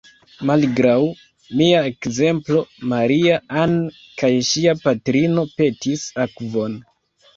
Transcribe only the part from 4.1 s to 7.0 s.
kaj ŝia patrino petis akvon.